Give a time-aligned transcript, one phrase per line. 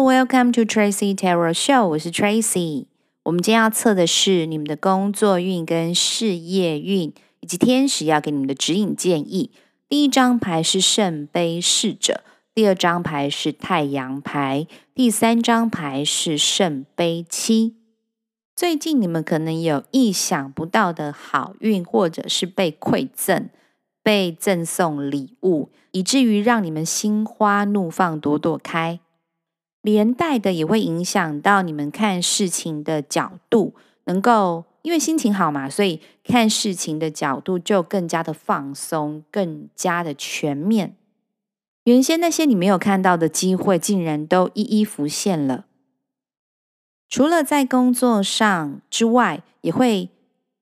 [0.00, 1.86] Welcome to Tracy Tarot Show。
[1.88, 2.86] 我是 Tracy。
[3.24, 9.50] 我们今天要测的是你们的工作运跟事业运，以及天使要给你们的指引建议。
[9.88, 12.22] 第一张牌是圣杯侍者，
[12.54, 17.76] 第二张牌是太阳牌，第三张牌是圣杯七。
[18.56, 23.50] 最近你们可能有意想不到的好运，或者是被馈赠、
[24.02, 28.98] 被赠送礼物，以至于让你们心花怒放、朵朵开。
[29.82, 40.96] 连带的也会影响到你们看事情的角度，能够因为心情好嘛，所以看事情的角度就更加的放松，更加的全面。
[41.84, 45.64] 原先那些你没有看到的机会，竟然都一一浮现了。
[47.08, 50.10] 除了在工作上之外，也会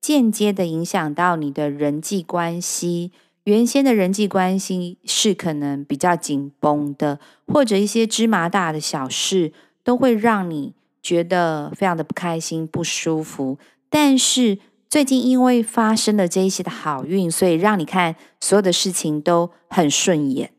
[0.00, 3.10] 间接的影响到你的人际关系。
[3.46, 9.52] 原先的人际关系是可能比较紧绷的，或者一些芝麻大的小事
[9.84, 13.56] 都会让你觉得非常的不开心、不舒服。
[13.88, 14.58] 但是
[14.90, 20.50] 最近因为发生了这一些的好运，所以让你看所有的事情都很顺眼。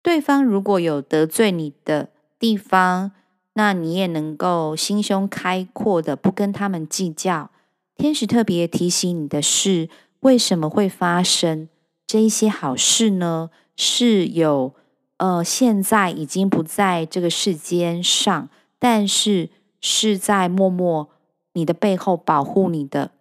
[0.00, 3.10] 对方如果有得罪你的地方，
[3.54, 7.50] 那你也能够心胸开阔的不跟他们计较。
[7.96, 9.88] 天使特别提醒你的是，
[10.20, 11.68] 为什么会发生？
[12.10, 14.74] 这一些好事呢，是有
[15.18, 18.48] 呃，现在已经不在这个世间上，
[18.80, 21.08] 但是是在默默
[21.52, 23.12] 你的背后保护你的，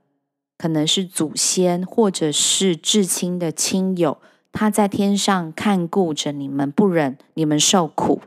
[0.58, 4.17] 可能是祖先或者是至亲的亲友，
[4.52, 8.20] 他在天上看顾着你们，不忍你们受苦。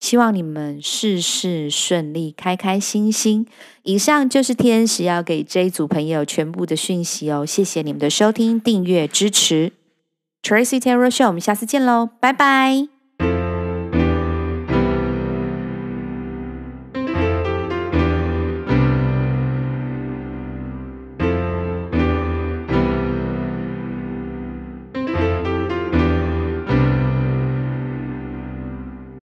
[0.00, 3.46] 希望你们事事顺利，开开心心。
[3.82, 7.44] 以上就是天使要给这一组朋友全部的讯息哦。
[7.44, 9.72] 谢谢你们的收听、订阅、支持。
[10.42, 12.97] Tracy Taylor Show，我们下次见喽，拜拜。